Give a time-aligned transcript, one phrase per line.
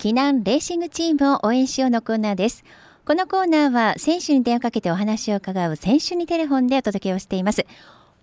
[0.00, 2.64] 避難レーシングチームを応援しようのコーナーです。
[3.04, 7.66] このコーナーは選手に電話かけてお話を伺う選手にテレフォンでお届けをしています。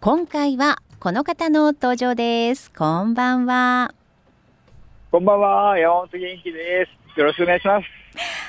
[0.01, 2.71] 今回はこの方の登場です。
[2.71, 3.93] こんばんは。
[5.11, 5.77] こんばんは。
[5.77, 7.19] 山本元気です。
[7.19, 7.85] よろしくお願いします。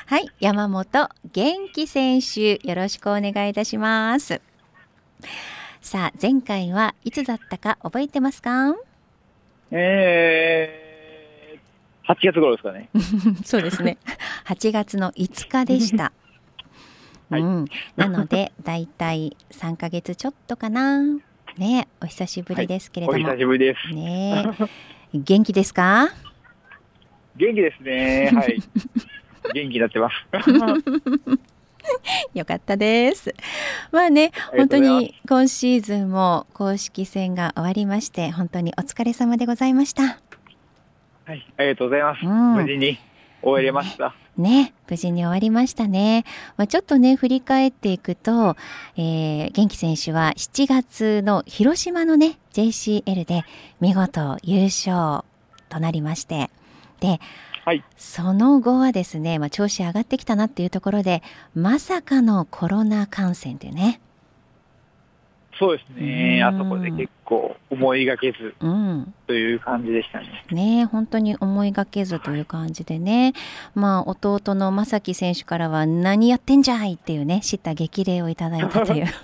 [0.06, 0.30] はい。
[0.40, 4.40] 山本元気選手よろしくお願いいたします。
[5.82, 8.74] さあ前回はいつだったか覚えてますか？
[9.70, 9.78] えー
[12.08, 12.88] 8月頃ですかね。
[13.44, 13.98] そうですね。
[14.46, 16.12] 8月の5日でした。
[17.28, 17.64] はい、うん、
[17.96, 21.02] なので、だいたい3か月ちょっとかな。
[21.58, 23.18] ね、お久しぶりですけれども。
[23.18, 23.94] はい、お久しぶりです。
[23.94, 24.46] ね、
[25.12, 26.08] 元気ですか？
[27.36, 28.30] 元気ですね。
[28.32, 28.58] はい。
[29.54, 30.14] 元気になってます。
[32.34, 33.34] よかったです。
[33.92, 40.20] まあね、本当に今シーズンも公式戦が終わりまして、本当にお疲れ様でございました。
[41.28, 42.24] はい、ありがとうございます。
[42.24, 42.98] うん、無事に
[43.42, 44.14] 終わりました。
[44.38, 46.24] ね、ね無事に終わりましたね。
[46.56, 48.56] まあ、ちょっとね、振り返っていくと、
[48.96, 53.44] えー、元気選手は7月の広島のね、JCL で
[53.78, 55.22] 見事優勝
[55.68, 56.48] となりまして、
[57.00, 57.20] で、
[57.66, 61.22] はい、その後はですね、まあ、調子上がってきたなっていうところで、
[61.54, 64.00] まさかのコロナ感染というね、
[65.58, 68.54] そうですね、あそこで結構思いがけず。
[69.26, 70.44] という感じでしたね。
[70.50, 73.32] うん、ね本当に思いがけずという感じでね、
[73.74, 79.06] まあ、弟の正樹選手からは、何やってんじゃいっていうね、知った激励をいただいたという。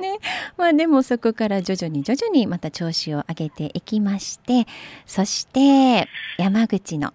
[0.00, 0.18] ね、
[0.56, 4.66] まあでもそこから徐々に徐々にまた調子を上げていきまして
[5.04, 7.12] そして山口の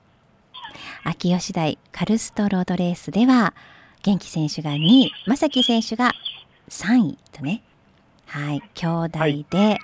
[1.04, 3.56] 秋吉台カルストロードレースでは
[4.06, 6.12] 元気選手が2位、正樹選手が
[6.70, 7.64] 3位とね、
[8.28, 9.10] はい、兄弟
[9.50, 9.80] で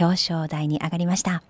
[0.00, 1.32] 表彰台に上がりました。
[1.32, 1.42] は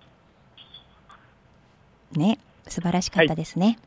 [2.17, 3.79] い、ね、素晴らしかったですね。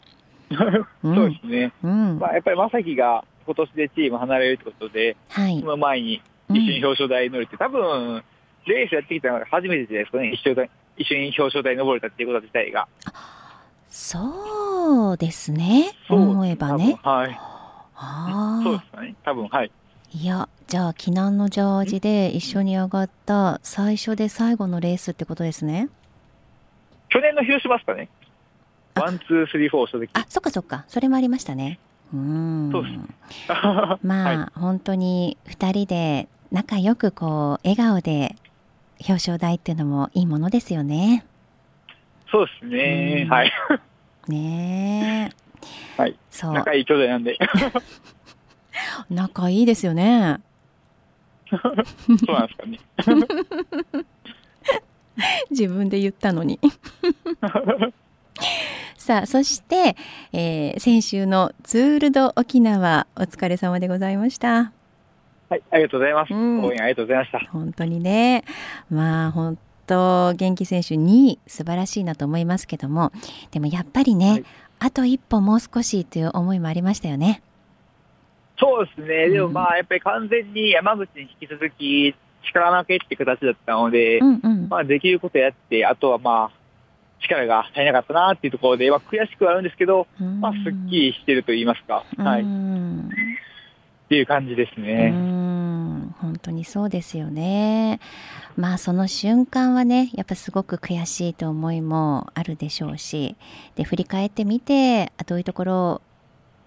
[0.48, 1.73] はいうん、そうですね。
[1.84, 8.24] うん、まあ、やっぱり正樹が今年でチーム離れるということで、はい、その前に一緒に表彰台に乗るって、うん、多分、
[8.67, 10.52] レースやってきたのが初めてじゃないですかね、一緒
[10.96, 12.89] 一緒に表彰台に登れたっていうこと自体が。
[13.90, 16.98] そうですね、思えばね。
[17.02, 17.55] はい。
[17.96, 18.64] ああ。
[18.64, 19.14] そうですかね。
[19.24, 19.70] 多分、はい。
[20.12, 25.89] いや、じゃあ、避難のジャージで一緒に上がった最初で最後のレースってことですね。
[27.08, 28.08] 去年の広島ですかね。
[28.95, 30.11] one, two, three, four した時。
[30.14, 30.84] あ、そっかそっか。
[30.89, 31.79] それもありましたね。
[32.14, 32.70] うん。
[32.73, 32.96] そうです。
[34.02, 38.36] まあ、 はい、本当に二人で仲良くこう、笑顔で
[39.01, 41.24] 表彰台っていうのもいいものですよね。
[42.30, 43.27] そうですね。
[43.28, 43.52] はい。
[44.28, 45.45] ねえ。
[45.96, 46.16] はい。
[46.30, 46.52] そう。
[46.52, 47.38] 仲いい兄弟なんで。
[49.10, 50.40] 仲いいですよね。
[51.50, 51.62] そう
[52.34, 52.80] なんですかね。
[55.50, 56.60] 自分で言ったのに。
[58.96, 59.96] さあ、そして、
[60.32, 64.72] えー、先週のツールド沖縄、お疲れ様でございました。
[65.48, 66.34] はい、ありがとうございます。
[66.34, 67.38] うん、応援ありがとうございました。
[67.52, 68.42] 本当にね。
[68.90, 69.56] まあ、本
[69.86, 73.12] 当、元気選手2位、素晴らしいなと思いますけども、
[73.52, 74.44] でもやっぱりね、はい
[74.79, 77.42] あと一歩もう少しという思いもありましたよね。
[78.59, 86.51] そうですね、でもまあ、やっぱり完全に山口に引き続き力負けって形だったので、うんうん、まあ、できることやって、あとはまあ、
[87.20, 92.43] 力が足りなかったなっていうところで、まあ、悔しくはあるんですけど、まあ、すっきりしてると言いますか、はい。
[92.43, 92.45] っ
[94.08, 95.13] ていう感じですね。
[96.20, 98.00] 本当にそうですよね。
[98.56, 103.36] まあその瞬間はねやっぱすごく悔しいと思いもあるでしょうし
[103.74, 106.02] で振り返ってみてどういうところを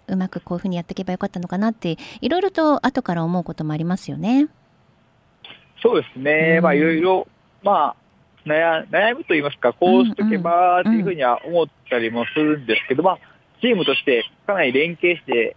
[0.08, 4.48] うまくこういうふうにやっていけばよかったのかなっていろいろと後から思うこともありますよね。
[5.82, 7.28] そうですね、うん、まあいろいろ、
[7.64, 7.96] まあ
[8.46, 13.20] 悩悩むと言いますか、こうしとけばっていうふうには思ったりもするんですけど、まあ
[13.62, 15.56] チームとしてかなり連携して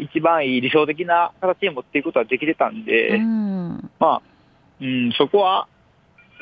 [0.00, 4.22] 一番いい理想的な形に持っていくことはできてたんで、うん、まあ、
[4.80, 5.68] うん、そこは、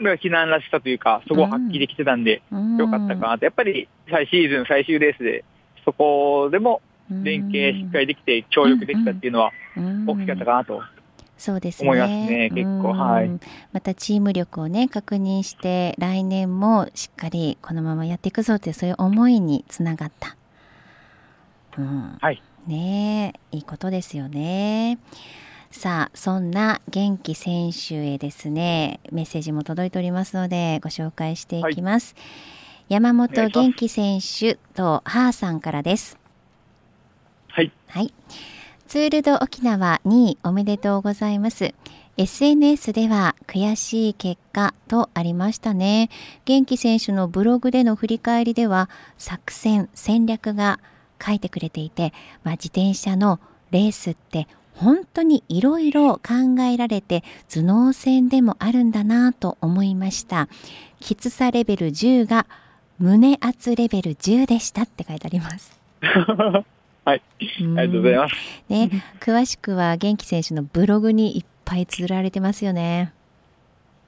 [0.01, 2.43] 避難らしさというか、そこを発揮できてたんで、
[2.79, 3.45] よかったかなと。
[3.45, 5.45] やっぱり、最シーズン最終レースで、
[5.85, 9.53] そこでも連携しっかりできて、協力できたっていうのは、
[10.07, 10.83] 大きかったかなと。
[11.37, 11.89] そうですね。
[11.89, 13.31] 思いますね、結構、はい。
[13.73, 20.37] またチーム力をね、確認して、来年もしっかりこのままやっていくぞっていう、そういう思いにつながった。
[21.79, 22.43] うん、はい。
[22.69, 24.99] ねいいことですよね。
[25.71, 32.23] さあそんな元気選手へですねメッセージも届いておりますのでご紹介していきます、は
[32.89, 36.19] い、山本元気選手とハーさんからです。
[37.49, 38.15] はい、はい、
[38.87, 41.75] ツールド沖縄2位おめでとうございます。
[42.17, 46.11] SNS では悔しい結果とありましたね。
[46.47, 50.81] 元気選手のブログでの振り返りでは作戦、戦略が
[51.23, 52.13] 書いてくれていて、
[52.45, 60.49] まあ、自転車のレースって本当にいろいろ考えられて頭脳戦でもあるんだなと思いました。
[61.01, 62.47] きつさレベル10が
[62.99, 65.79] 胸圧レベル10でしたって書いてあります。
[67.05, 67.23] はい。
[67.41, 68.35] ありがとうございます。
[68.69, 73.13] ね、詳しくは元気選手のブログにいっぱい綴られてますよね。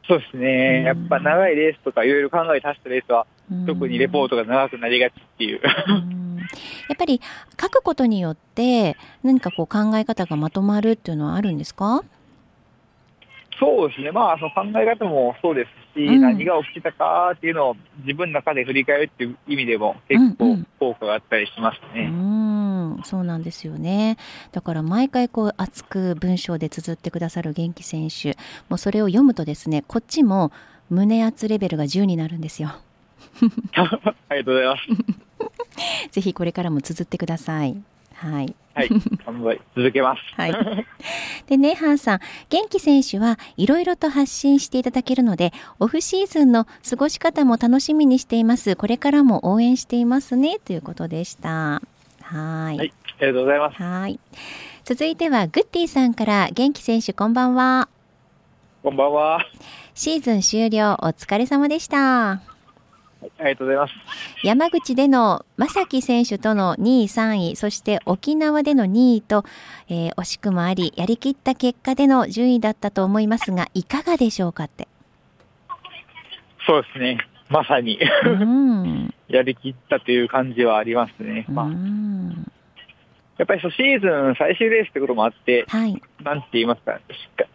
[0.06, 0.82] そうですね。
[0.82, 3.26] やっぱ長いレースとかいろいろ考え足したレースは、
[3.66, 5.60] 特にレポートが長くなりがちっていう。
[6.88, 7.20] やっぱり
[7.61, 12.02] 書くことによって何かこう考え方がまとまるっていうのはあるんですか？
[13.58, 14.11] そうですね。
[14.11, 22.06] まあ、その考え方もそうですし、うん、何が起きてたかっていうのを自分の中で振り返るっていう意味でも結構効果があったりしますね。
[22.06, 24.17] うん、うん、そうなんですよね。
[24.53, 28.38] だから毎回こう熱く文章で綴ってくださる元気選手、
[28.70, 30.53] もうそれを読むとですね、こっちも
[30.88, 32.70] 胸圧レベルが10になるんですよ。
[33.76, 35.30] ありがとうございます。
[36.11, 37.77] ぜひこれからも綴ってください。
[38.15, 38.55] はい。
[38.75, 38.88] はい、
[39.75, 40.23] 続けます。
[40.37, 40.87] はい。
[41.49, 48.77] でね、ハンさん、元気選手はいろいろと発信していただけるので、オフシーズンの過ごし方も楽しみにしています。
[48.77, 51.82] これからも応援していますね、ということでした。
[52.23, 52.77] はい。
[52.77, 53.82] はい、ありがとうございます。
[53.82, 54.21] はい。
[54.85, 57.88] 続いては、グッティさんから、元気選手、こんばんは。
[58.82, 59.47] こんばんは。
[59.94, 62.50] シーズン終了、お疲れ様でした。
[63.22, 63.94] ありがとうございます。
[64.43, 69.44] 山口での正樹選手との2位、3位、そして沖縄での2位と、
[69.88, 74.88] えー、惜しくもあり、やりきった結果での順位だったと思いますが、いかがでしょうかって。
[76.67, 77.19] そうですね。
[77.50, 81.44] まさにうん、やりきったという感じはありますね。
[81.49, 81.67] まあ、
[83.38, 87.00] やっぱりそうシーズン最終レースってこともあって、はい、なんて言いますか、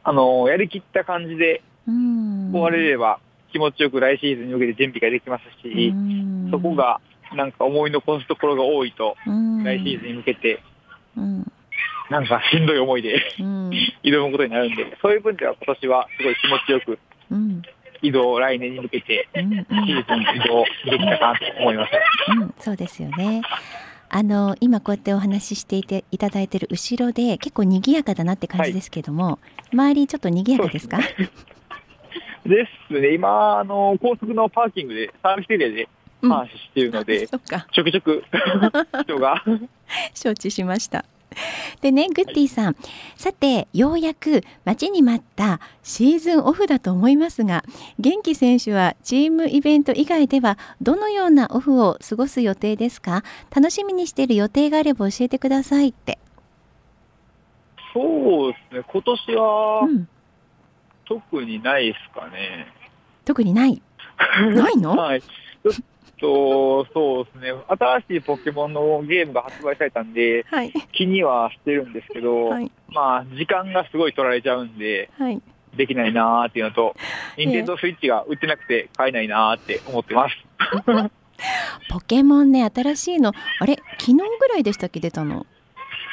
[0.04, 3.20] あのやりきった感じで終われれば、
[3.56, 5.94] 気持ちよく来シーズンに向けて準備ができますし、
[6.52, 7.00] そこが
[7.34, 10.60] なんか思い残すところが多いと、来シーズンに向けて、
[12.10, 13.16] なんかしんどい思いで
[14.04, 17.00] 挑むことになるんで、そういう分では今年はすごい気持ちよく、
[18.02, 21.92] 移動来年に向けて、シーズン移動できたかなと思います。
[22.38, 23.42] うん、そうですよね。
[24.10, 29.38] あの今こうやってお話ししていていただいている後ろで結構賑やかだなって感じですけども、はい、
[29.74, 31.00] 周りちょっと賑やかですか？
[32.50, 35.90] ですね、今、あの、高速のパーキングで、サービスエリアで
[36.22, 38.24] 話しているので、 うん、ちょくちょく
[39.04, 39.44] 人が。
[40.14, 41.06] 承知しました。
[41.82, 42.76] でね、グッディさん、はい、
[43.18, 47.64] さて、ようやく待ちに待ったシーズンオフだと思いますが、
[48.00, 53.24] 元気選手はチームイベント以外ではどのようなオフを過ごす予定ですか？
[53.54, 56.20] 楽しみにしている予定があれば教えてくださいって。
[57.94, 60.08] そうですね、今年は、うん
[61.08, 62.68] 特にないですかね。
[63.26, 63.82] 特にない？
[64.54, 64.92] ないの？
[64.98, 65.22] はい。
[65.22, 65.74] ちょっ
[66.20, 67.62] と、そうですね。
[67.68, 75.42] 新しいポケモンのゲームが発売されたんで、はい、気にはしてるんですけど、はい、まあ、時間がすごい取られちゃうんで、はい、
[75.76, 76.96] できないなーっていうのと、
[77.38, 80.36] ニンテンドースイッチが売ってなくて買えないなーって思ってます。
[81.90, 85.46] ポケモンね、新しいの、あれ、昨日ぐらいでしたっけ、出たの。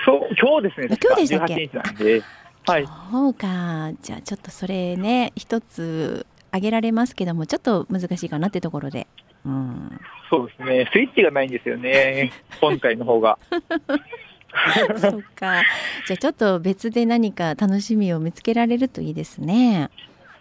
[0.04, 0.98] そう、今日ですね。
[1.00, 2.22] 今日でしたっけ？
[2.66, 3.90] そうか。
[4.02, 9.06] じゃあちょっとそれね一つ挙げられますけどもちょっと難しいかなってところで、
[9.44, 10.00] うん、
[10.30, 10.90] そうですね。
[10.92, 12.32] スイッチがないんですよね。
[12.60, 13.38] 今回の方が。
[14.96, 15.62] そっか。
[16.06, 19.90] じゃあちょっと別で何か楽しみを見つけられるといいですね。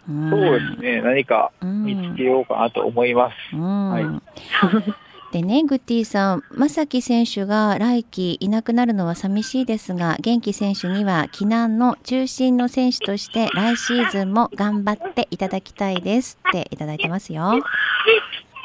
[0.08, 1.00] うん、そうですね。
[1.00, 3.36] 何か見つけようかなと思います。
[3.54, 4.04] うん、はい
[5.32, 17.62] でね、グッティさん、正樹選手が来季いなくなるのは寂しいですが、元気選手には避難の中心の選手として来シーズンも頑張っていただきたいですっていただいてますよ。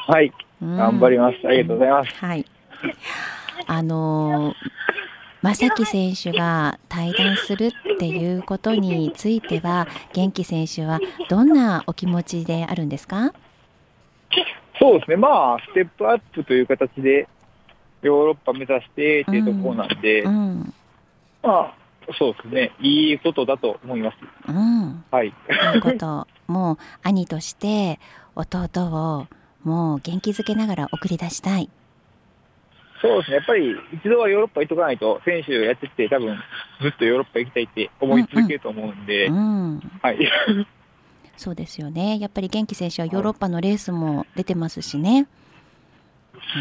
[0.08, 1.38] はい、うん、頑張ります。
[1.48, 2.14] ありがとうございます。
[2.16, 2.44] はい。
[3.66, 4.54] あのー、
[5.40, 13.32] 正樹選手が退団するっていうことについては、元気選手はどんなお気持ちであるんですか？
[14.80, 17.28] そうですね、まあ、ステップアップという形で、
[18.02, 20.32] ヨーロッパ目指してっていうところなんで、うん。
[20.32, 20.74] うん、
[21.42, 21.74] まあ、
[22.18, 24.16] そうですね、いいことだと思います。
[24.48, 25.28] うん、はい。
[25.28, 27.98] いいこと、 もう兄として
[28.34, 29.26] 弟を
[29.64, 31.68] もう元気づけながら送り出したい。
[33.00, 36.36] そうですね、やっぱり一度はヨーロッパ行っとかないと、選手やってて、多分
[36.80, 39.36] ずっとヨーロッパ行きたいって思い続けると思うんで、うん。
[39.36, 39.40] う
[39.76, 40.18] ん、はい。
[41.38, 42.18] そうですよね。
[42.18, 45.26] やっぱり元気選手はヨーロッパのレースも出てますしね。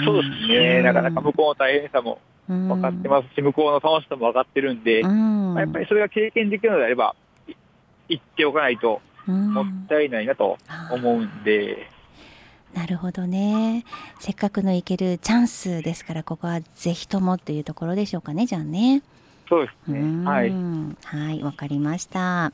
[0.06, 7.16] そうですね、なかなか向こうの大変さも分かってますし、向こうの楽しさも分かってるんで、まあ、やっぱりそれが経験できるのであれば、
[8.08, 10.58] 行っておかないともったいないなと
[10.92, 11.90] 思うんで。
[12.74, 13.86] なるほどね。
[14.20, 19.02] せっかくの行けるチャンスですから、ここはぜひともというところでしょうかね、じゃあね。
[19.50, 20.26] そうですね。
[20.30, 20.52] はい。
[21.06, 22.52] はい、わかりました。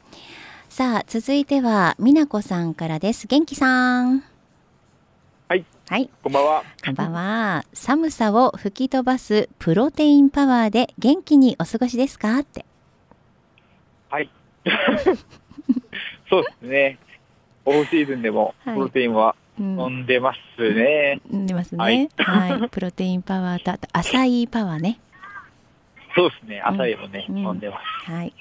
[0.73, 3.27] さあ、続いては、美奈子さんからです。
[3.27, 4.23] 元気さん。
[5.47, 5.63] はい。
[5.87, 6.09] はい。
[6.23, 6.63] こんばんは。
[6.83, 7.63] こんばんは。
[7.73, 12.39] 寒さを吹き飛ばすプロテインパワーで元気にお過ごしですか？
[12.39, 12.65] って。
[14.09, 14.31] はい。
[16.27, 16.97] そうですね。
[17.65, 21.21] オフシーズンでもプロテインは飲んでますね。
[21.31, 22.09] 飲んでますね。
[22.17, 22.69] はい。
[22.69, 24.99] プロテインパワーと、あと、アサイパワーね。
[26.15, 26.61] そうですね。
[26.61, 28.11] アサイもね、飲んでます。
[28.11, 28.33] はい。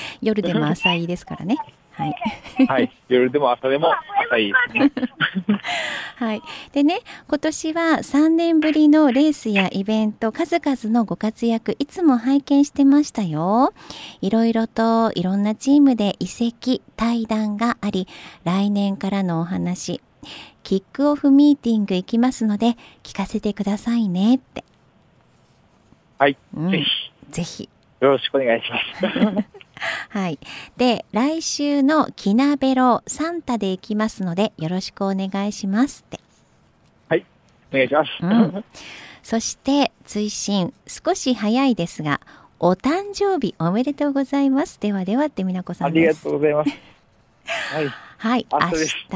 [0.22, 1.56] 夜でもアイですからね。
[1.98, 2.14] はい。
[2.66, 2.92] はい。
[3.08, 3.88] 夜でも朝でも
[4.26, 4.52] 朝いい。
[6.16, 6.42] はい。
[6.72, 13.72] でね、今年は3年ぶりのレースやイベント、数々のご活躍、いつも拝見してましたよ。
[14.20, 18.06] いろいろといろんなチームで移籍、対談があり、
[18.44, 20.00] 来年からのお話、
[20.62, 24.64] キックオフミーティング行きますので、聞かせてくださいねって。
[26.18, 26.36] はい。
[26.56, 27.12] うん、ぜひ。
[27.30, 27.68] ぜひ。
[28.00, 29.58] よろしくお願いします。
[30.10, 30.38] はい。
[30.76, 36.20] で、来週のキナベロサンタで行きますので、よろしくお願いしますって。
[37.08, 37.24] はい。
[37.72, 38.10] お願いします。
[38.22, 38.64] うん、
[39.22, 42.20] そして、追伸、少し早いですが、
[42.60, 44.80] お誕生日おめでとうございます。
[44.80, 45.88] ではではってみなこさん。
[45.88, 46.70] ありがとうございます。
[47.74, 47.88] はい。
[48.20, 48.58] はい、明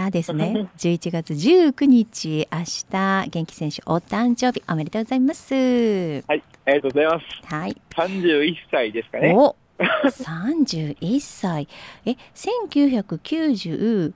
[0.04, 0.69] 日ですね。
[0.78, 5.54] 11月19日、明日、元気選手お誕生日おめでとうございます。
[6.28, 7.26] はい、ありがとうございます。
[7.52, 7.76] はい。
[7.97, 9.35] 31歳ですかね。
[9.37, 9.57] お
[10.06, 11.68] 31歳。
[12.04, 14.12] え、1991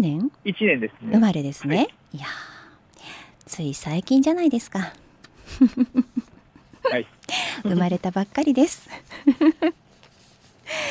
[0.00, 1.12] 年 ?1 年ですね。
[1.12, 1.76] 生まれですね。
[1.76, 2.26] はい、いや
[3.46, 4.92] つい最近じゃないですか。
[6.82, 7.06] はい。
[7.62, 8.88] 生まれたばっかりです。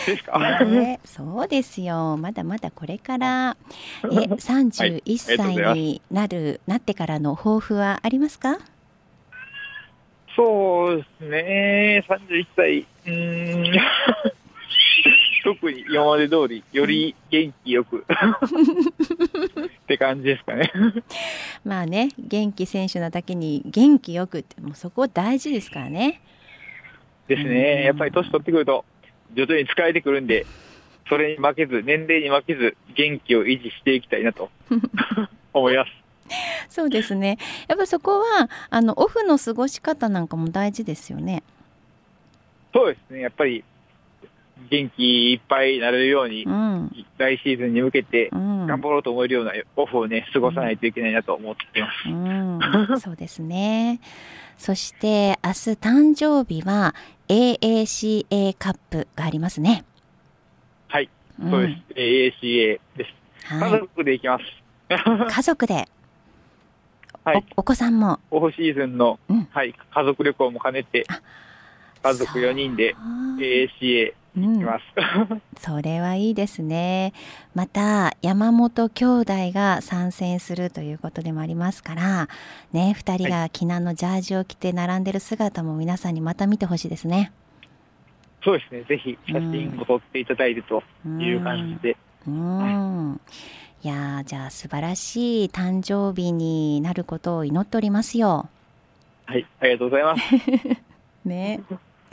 [0.06, 2.16] ですか、ね、そうですよ。
[2.18, 3.58] まだまだこれから、
[4.04, 8.60] え、31歳になる、なってからの抱負はありますか？
[10.36, 13.72] そうですね、31歳、うん、
[15.44, 18.02] 特に今まで通り、より元気よくっ
[19.88, 20.72] て感じですかね。
[21.64, 26.22] まあね、元気選手なだけに元気よくって、もうそこ大事ですからね。
[27.28, 28.86] ですね、やっぱり年取ってくると、
[29.34, 30.46] 徐々に疲れてくるんで、
[31.08, 34.50] それに負けず、年齢に負けず、元気を維持していきたいなと
[35.54, 35.92] 思います。
[36.70, 37.38] そうですね。
[37.68, 41.44] やっぱそこはあのオフの過ごし方なんかも大事ですよね。
[42.76, 43.22] そうですね。
[43.22, 43.64] やっぱり
[44.70, 52.10] 元気いっぱいになれるように、うん、来シーズンに向けて頑張ろうと思えるようなオフをね過ごさないといけないなと思ってます。
[52.10, 52.60] うん
[52.92, 54.02] うん、そうですね。
[54.58, 56.96] そして明日誕生日は
[57.30, 59.86] AACA カップがありますね。
[60.90, 61.78] はい、そうで
[62.34, 62.42] す。
[62.44, 63.54] AACA です。
[63.54, 64.44] はい、家族で行きます。
[65.34, 65.88] 家族で。
[67.24, 68.20] はい、お子さんも。
[68.30, 71.06] オフシーズンの、うん、はい、家族旅行も兼ねて、
[72.06, 72.96] 家族4人で
[73.40, 74.84] ACA 行きます、
[75.32, 77.14] うん、それはいいですね。
[77.56, 82.30] また、山本兄弟が参戦するということでもありますから、
[82.74, 87.32] ね、2人が避難のジャージを着て並んでる姿も皆さんにまた見てほしいですね。
[88.44, 88.84] そうですね。
[88.84, 90.84] ぜひ写真を撮っていただいると
[91.20, 91.98] いう感じで。
[92.28, 93.22] うん、うん
[93.82, 98.50] いやじゃあ素晴らしい誕生日になることを祈っておりますよ。
[99.26, 100.22] はい、ありがとうございます。
[101.26, 101.62] ね。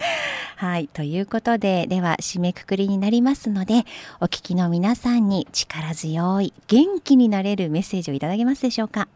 [0.56, 0.88] はい。
[0.88, 3.84] ということで、では締めくくりになりますので、
[4.20, 9.08] お聞きの皆さんに力強い、元気になれるメッセージをいただけますでしょうか？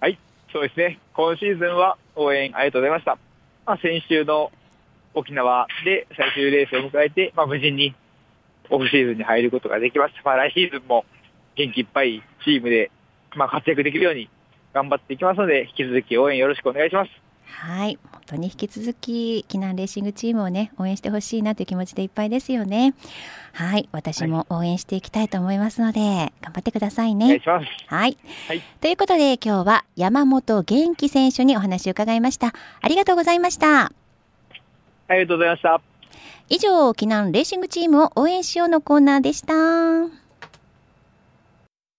[0.00, 0.18] はい。
[0.52, 0.98] そうですね。
[1.14, 3.18] 今シーズンは応援ありがとうございました。
[3.66, 4.50] まあ、先週の
[5.14, 7.94] 沖縄で最終レースを迎えて、まあ、無事に
[8.70, 10.22] オフシーズンに入ることができました。
[10.24, 11.04] まあ、来シーズンも
[11.56, 12.90] 元気いっぱいチームで、
[13.34, 14.28] まあ、活躍できるように
[14.72, 17.10] 頑張っていきますので、引き続き応援よろしくお願いします。
[17.52, 22.94] はい、本当に引き続き、避難レーシングチームをね、応援してほしいなという気持ちでいっぱいですよね。
[23.52, 27.26] はい、私も応援していきたいと思いますので、はい、頑張ってくださいね。
[27.26, 27.66] お願いします。
[27.86, 28.16] はい。
[28.48, 32.54] はい、ということで、今日は山本元気選手にお話を伺いました。
[32.80, 33.92] ありがとうございました。
[35.08, 35.80] ありがとうございました。
[36.48, 40.21] 以上、避難レーシングチームを応援しようのコーナーでした。